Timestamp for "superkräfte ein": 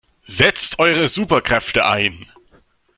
1.09-2.25